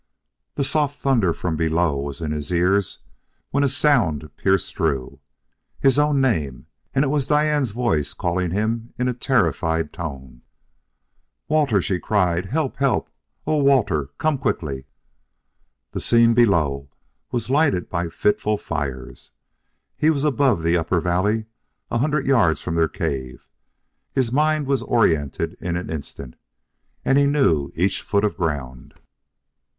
[0.55, 2.97] The soft thunder from below was in his ears
[3.51, 5.19] when a sound pierced through.
[5.79, 6.65] His own name!
[6.95, 10.41] And it was Diane's voice calling him in a terrified tone.
[11.47, 12.45] "Walter!" she cried.
[12.47, 12.77] "Help!
[12.77, 13.11] Help!
[13.45, 14.87] Oh, Walter, come quickly!"
[15.91, 16.89] The scene below
[17.31, 19.31] was lighted by fitful fires.
[19.95, 21.45] He was above the upper valley,
[21.91, 23.45] a hundred yards from their cave:
[24.11, 26.37] his mind was oriented in an instant,
[27.05, 28.95] and he knew each foot of ground.